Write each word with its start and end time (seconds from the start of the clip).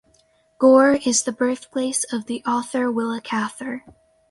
Gore 0.57 0.93
is 1.05 1.21
the 1.21 1.31
birthplace 1.31 2.05
of 2.11 2.25
the 2.25 2.43
author 2.43 2.91
Willa 2.91 3.21
Cather. 3.23 3.85